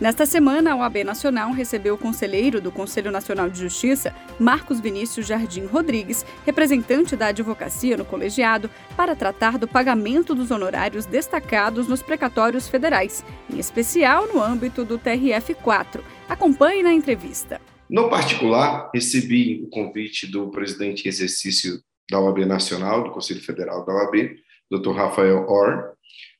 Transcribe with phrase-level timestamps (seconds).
[0.00, 5.26] Nesta semana, a OAB Nacional recebeu o conselheiro do Conselho Nacional de Justiça, Marcos Vinícius
[5.26, 12.00] Jardim Rodrigues, representante da advocacia no colegiado, para tratar do pagamento dos honorários destacados nos
[12.00, 13.22] precatórios federais,
[13.52, 16.00] em especial no âmbito do TRF4.
[16.26, 17.60] Acompanhe na entrevista.
[17.86, 21.78] No particular, recebi o convite do presidente em exercício
[22.10, 24.34] da OAB Nacional, do Conselho Federal da OAB,
[24.70, 24.92] Dr.
[24.92, 25.92] Rafael Orr,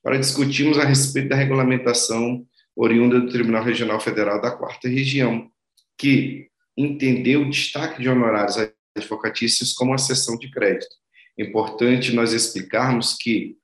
[0.02, 2.46] para discutirmos a respeito da regulamentação
[2.82, 5.50] oriunda do Tribunal Regional Federal da Quarta Região,
[5.98, 8.56] que entendeu o destaque de honorários
[8.96, 10.96] advocatícios como uma sessão de crédito.
[11.38, 13.56] Importante nós explicarmos que,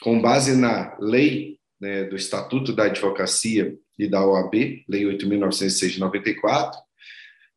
[0.00, 4.54] com base na lei né, do Estatuto da Advocacia e da OAB,
[4.88, 6.80] Lei 8.906 de 94,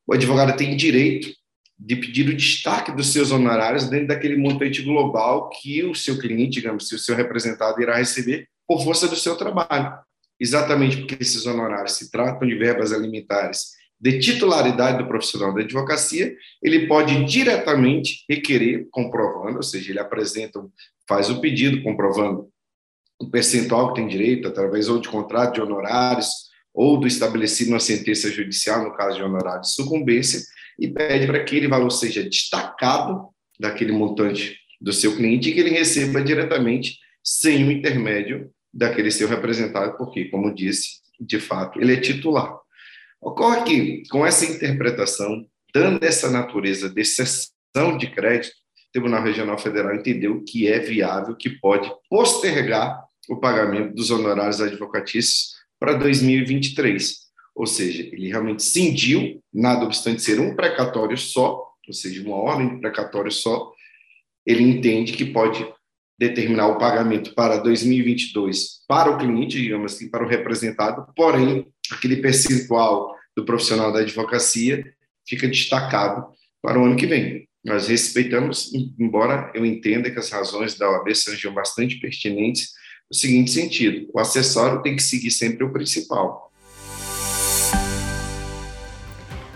[0.06, 1.34] o advogado tem direito
[1.80, 6.62] de pedir o destaque dos seus honorários dentro daquele montante global que o seu cliente,
[6.62, 10.06] digamos, se o seu representado irá receber por força do seu trabalho
[10.40, 16.36] exatamente porque esses honorários se tratam de verbas alimentares de titularidade do profissional da advocacia,
[16.62, 20.64] ele pode diretamente requerer, comprovando, ou seja, ele apresenta,
[21.08, 22.50] faz o pedido comprovando
[23.20, 26.28] o percentual que tem direito, através ou de contrato de honorários,
[26.74, 30.42] ou do estabelecido na sentença judicial, no caso de honorário de sucumbência,
[30.78, 35.60] e pede para que aquele valor seja destacado daquele montante do seu cliente e que
[35.62, 41.94] ele receba diretamente, sem o intermédio daquele seu representado, porque, como disse, de fato, ele
[41.94, 42.54] é titular.
[43.22, 49.58] Ocorre que, com essa interpretação, dando essa natureza de cessão de crédito, o Tribunal Regional
[49.58, 57.26] Federal entendeu que é viável, que pode postergar o pagamento dos honorários advocatícios para 2023.
[57.56, 62.76] Ou seja, ele realmente cindiu, nada obstante ser um precatório só, ou seja, uma ordem
[62.76, 63.72] de precatório só,
[64.46, 65.66] ele entende que pode
[66.18, 72.18] determinar o pagamento para 2022 para o cliente, digamos assim, para o representado, porém, aquele
[72.18, 74.86] percentual do profissional da advocacia
[75.28, 76.26] fica destacado
[76.62, 77.48] para o ano que vem.
[77.64, 82.70] Nós respeitamos, embora eu entenda que as razões da OAB sejam bastante pertinentes,
[83.10, 86.52] no seguinte sentido: o acessório tem que seguir sempre o principal.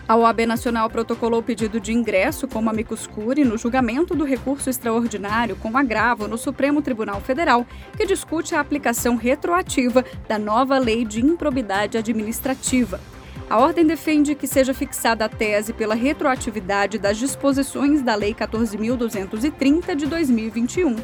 [0.09, 5.56] A OAB Nacional protocolou pedido de ingresso como amicus curiae no julgamento do recurso extraordinário
[5.56, 7.64] com agravo no Supremo Tribunal Federal,
[7.96, 13.00] que discute a aplicação retroativa da nova lei de improbidade administrativa.
[13.48, 19.96] A ordem defende que seja fixada a tese pela retroatividade das disposições da Lei 14.230
[19.96, 20.96] de 2021.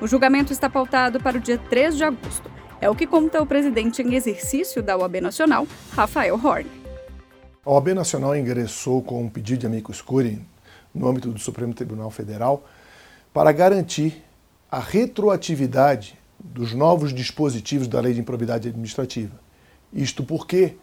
[0.00, 2.50] O julgamento está pautado para o dia 3 de agosto.
[2.80, 5.64] É o que conta o presidente em exercício da OAB Nacional,
[5.94, 6.77] Rafael Horn.
[7.68, 10.40] A OAB Nacional ingressou com um pedido de amicus curiae
[10.94, 12.64] no âmbito do Supremo Tribunal Federal
[13.30, 14.24] para garantir
[14.70, 19.38] a retroatividade dos novos dispositivos da Lei de Improbidade Administrativa.
[19.92, 20.76] Isto porque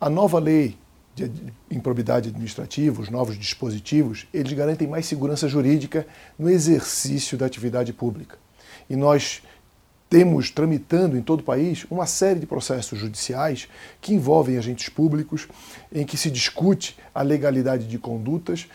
[0.00, 0.76] a nova lei
[1.14, 1.30] de
[1.70, 6.04] improbidade administrativa, os novos dispositivos, eles garantem mais segurança jurídica
[6.36, 8.36] no exercício da atividade pública.
[8.90, 9.42] E nós
[10.12, 13.66] temos tramitando em todo o país uma série de processos judiciais
[13.98, 15.48] que envolvem agentes públicos,
[15.90, 18.68] em que se discute a legalidade de condutas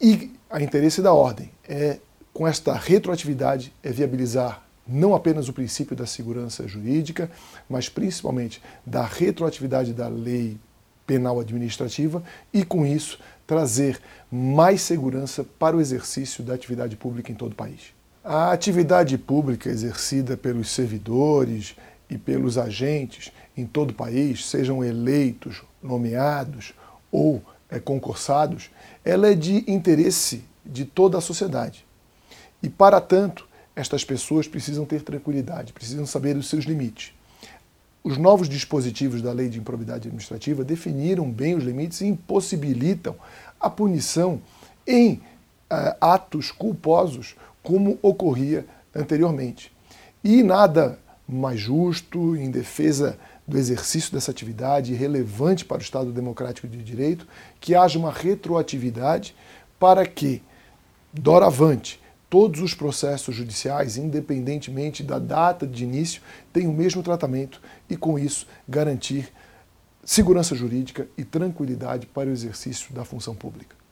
[0.00, 1.98] e a interesse da ordem é,
[2.32, 7.30] com esta retroatividade, é viabilizar não apenas o princípio da segurança jurídica,
[7.68, 10.58] mas principalmente da retroatividade da lei
[11.06, 12.20] penal administrativa
[12.52, 17.56] e, com isso, trazer mais segurança para o exercício da atividade pública em todo o
[17.56, 17.94] país.
[18.24, 21.76] A atividade pública exercida pelos servidores
[22.08, 26.72] e pelos agentes em todo o país, sejam eleitos, nomeados
[27.12, 28.70] ou é, concursados,
[29.04, 31.84] ela é de interesse de toda a sociedade.
[32.62, 33.46] E, para tanto,
[33.76, 37.12] estas pessoas precisam ter tranquilidade, precisam saber os seus limites.
[38.02, 43.16] Os novos dispositivos da Lei de Improbidade Administrativa definiram bem os limites e impossibilitam
[43.60, 44.40] a punição
[44.86, 45.20] em
[45.70, 49.72] uh, atos culposos como ocorria anteriormente.
[50.22, 56.66] E nada mais justo, em defesa do exercício dessa atividade relevante para o Estado Democrático
[56.66, 57.26] de Direito,
[57.60, 59.34] que haja uma retroatividade
[59.78, 60.42] para que,
[61.12, 66.22] doravante, todos os processos judiciais, independentemente da data de início,
[66.52, 69.32] tenham o mesmo tratamento e, com isso, garantir
[70.04, 73.83] segurança jurídica e tranquilidade para o exercício da função pública.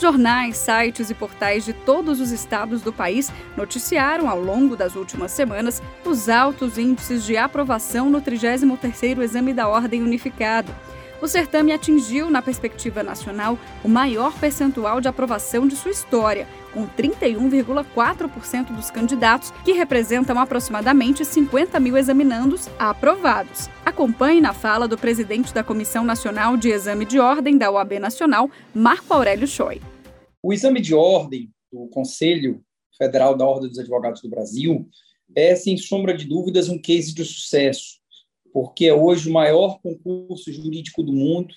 [0.00, 5.32] Jornais, sites e portais de todos os estados do país noticiaram ao longo das últimas
[5.32, 10.72] semanas os altos índices de aprovação no 33º Exame da Ordem Unificado.
[11.20, 16.86] O certame atingiu, na perspectiva nacional, o maior percentual de aprovação de sua história, com
[16.86, 23.68] 31,4% dos candidatos, que representam aproximadamente 50 mil examinandos aprovados.
[23.84, 28.48] Acompanhe na fala do presidente da Comissão Nacional de Exame de Ordem da OAB Nacional,
[28.72, 29.80] Marco Aurélio Choi.
[30.40, 32.62] O exame de ordem do Conselho
[32.96, 34.88] Federal da Ordem dos Advogados do Brasil
[35.34, 37.98] é, sem sombra de dúvidas, um case de sucesso,
[38.52, 41.54] porque é hoje o maior concurso jurídico do mundo,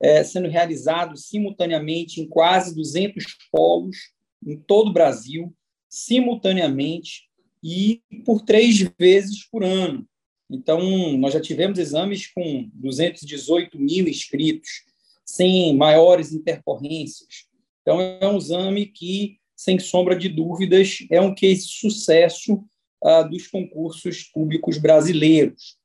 [0.00, 3.96] é, sendo realizado simultaneamente em quase 200 polos
[4.44, 5.54] em todo o Brasil,
[5.88, 7.28] simultaneamente
[7.62, 10.06] e por três vezes por ano.
[10.50, 14.68] Então, nós já tivemos exames com 218 mil inscritos,
[15.24, 17.46] sem maiores intercorrências.
[17.80, 22.62] Então, é um exame que, sem sombra de dúvidas, é um case sucesso
[23.02, 25.76] ah, dos concursos públicos brasileiros.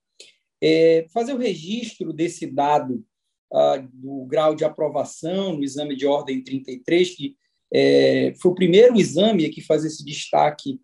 [0.61, 3.05] É, fazer o registro desse dado
[3.53, 7.35] ah, do grau de aprovação no exame de ordem 33, que
[7.73, 10.79] é, foi o primeiro exame a que faz esse destaque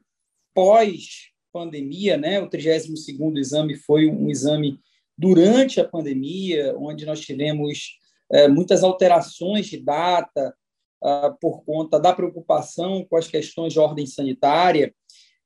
[0.53, 2.39] pós-pandemia, né?
[2.41, 4.79] O 32º exame foi um exame
[5.17, 7.97] durante a pandemia, onde nós tivemos
[8.31, 10.55] é, muitas alterações de data
[11.03, 14.95] ah, por conta da preocupação com as questões de ordem sanitária,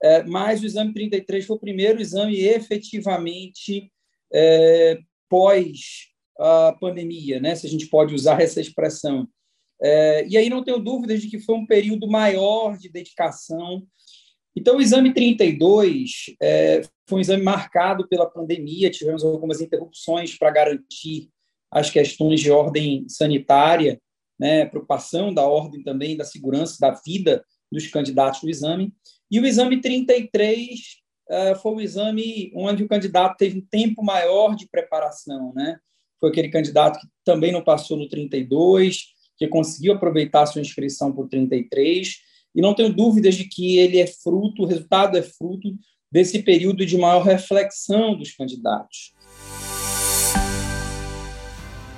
[0.04, 3.92] é, mas o exame 33 foi o primeiro exame efetivamente
[4.34, 6.08] é, pós
[6.40, 7.56] a pandemia, né?
[7.56, 9.28] Se a gente pode usar essa expressão.
[9.82, 13.86] É, e aí não tenho dúvidas de que foi um período maior de dedicação.
[14.56, 20.50] Então, o exame 32 é, foi um exame marcado pela pandemia, tivemos algumas interrupções para
[20.50, 21.30] garantir
[21.70, 24.02] as questões de ordem sanitária,
[24.40, 28.94] né, preocupação da ordem também, da segurança, da vida dos candidatos do exame.
[29.30, 31.07] E o exame 33 é,
[31.62, 35.78] foi um exame onde o candidato teve um tempo maior de preparação, né?
[36.20, 39.06] Foi aquele candidato que também não passou no 32,
[39.38, 42.16] que conseguiu aproveitar sua inscrição por 33,
[42.56, 45.78] e não tenho dúvidas de que ele é fruto, o resultado é fruto
[46.12, 49.14] desse período de maior reflexão dos candidatos.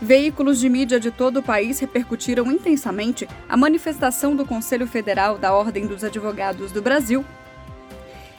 [0.01, 5.53] Veículos de mídia de todo o país repercutiram intensamente a manifestação do Conselho Federal da
[5.53, 7.23] Ordem dos Advogados do Brasil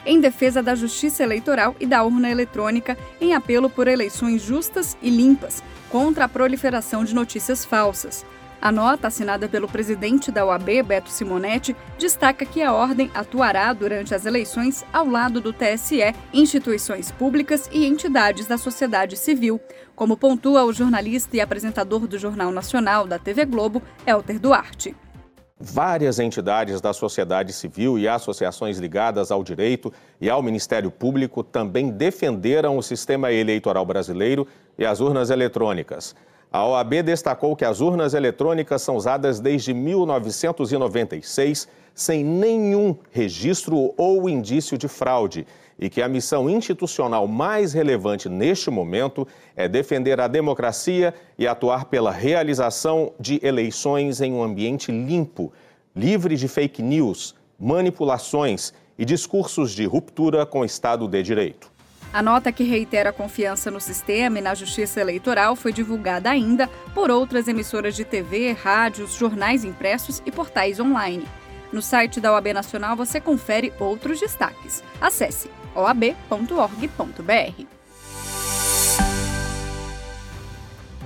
[0.05, 5.09] em defesa da justiça eleitoral e da urna eletrônica em apelo por eleições justas e
[5.09, 8.25] limpas, contra a proliferação de notícias falsas.
[8.61, 14.13] A nota, assinada pelo presidente da OAB, Beto Simonetti, destaca que a ordem atuará durante
[14.13, 19.59] as eleições ao lado do TSE, instituições públicas e entidades da sociedade civil,
[19.95, 24.95] como pontua o jornalista e apresentador do Jornal Nacional da TV Globo, Elter Duarte.
[25.63, 31.91] Várias entidades da sociedade civil e associações ligadas ao direito e ao Ministério Público também
[31.91, 36.15] defenderam o sistema eleitoral brasileiro e as urnas eletrônicas.
[36.51, 44.27] A OAB destacou que as urnas eletrônicas são usadas desde 1996 sem nenhum registro ou
[44.27, 45.45] indício de fraude
[45.81, 51.85] e que a missão institucional mais relevante neste momento é defender a democracia e atuar
[51.85, 55.51] pela realização de eleições em um ambiente limpo,
[55.95, 61.71] livre de fake news, manipulações e discursos de ruptura com o Estado de Direito.
[62.13, 66.67] A nota que reitera a confiança no sistema e na justiça eleitoral foi divulgada ainda
[66.93, 71.25] por outras emissoras de TV, rádios, jornais impressos e portais online.
[71.71, 74.83] No site da OAB Nacional você confere outros destaques.
[74.99, 77.65] Acesse oab.org.br.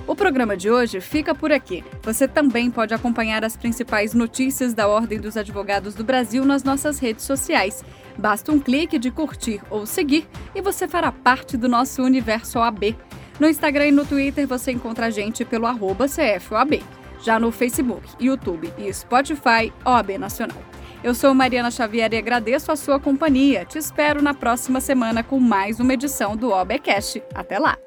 [0.06, 1.82] O programa de hoje fica por aqui.
[2.02, 7.00] Você também pode acompanhar as principais notícias da Ordem dos Advogados do Brasil nas nossas
[7.00, 7.84] redes sociais.
[8.16, 12.96] Basta um clique de curtir ou seguir e você fará parte do nosso universo OAB.
[13.40, 16.82] No Instagram e no Twitter você encontra a gente pelo CFOAB.
[17.22, 20.75] Já no Facebook, YouTube e Spotify, OAB Nacional.
[21.02, 23.64] Eu sou Mariana Xavier e agradeço a sua companhia.
[23.64, 27.22] Te espero na próxima semana com mais uma edição do OABcast.
[27.34, 27.78] Até lá!